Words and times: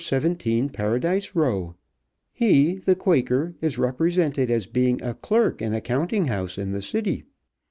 17, 0.03 0.69
Paradise 0.69 1.35
Row. 1.35 1.75
He, 2.31 2.77
the 2.79 2.95
Quaker, 2.95 3.53
is 3.61 3.77
represented 3.77 4.49
as 4.49 4.65
being 4.65 4.99
a 5.03 5.13
clerk 5.13 5.61
in 5.61 5.75
a 5.75 5.79
counting 5.79 6.25
house 6.25 6.57
in 6.57 6.71
the 6.71 6.81
City. 6.81 7.23